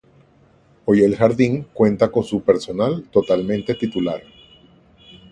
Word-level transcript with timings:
Hoy 0.85 1.03
el 1.03 1.15
jardín 1.15 1.67
cuenta 1.73 2.09
con 2.11 2.23
su 2.23 2.41
personal 2.41 3.03
totalmente 3.11 3.75
titular. 3.75 4.23